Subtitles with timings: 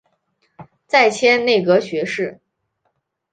[0.87, 2.39] 再迁内阁学士。